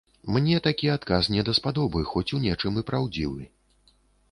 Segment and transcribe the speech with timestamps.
[0.35, 3.41] Мне такі адказ недаспадобы, хоць у нечым і праўдзівы.